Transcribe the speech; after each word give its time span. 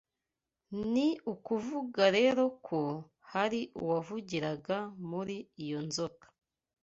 Ni 0.93 1.07
ukuvuga 1.33 2.03
rero 2.17 2.43
ko 2.67 2.81
hari 3.31 3.61
uwavugiraga 3.83 4.77
muri 5.09 5.37
iyo 5.63 5.79
nzoka. 5.87 6.25